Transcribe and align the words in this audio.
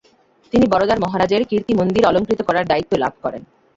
তিনি 0.53 0.65
বরোদার 0.67 0.99
মহারাজের 0.99 1.41
কীর্তিমন্দির 1.49 2.07
অলঙ্কৃত 2.09 2.41
করার 2.41 2.65
দায়িত্ব 2.67 2.91
লাভ 2.97 3.13
করেন। 3.23 3.41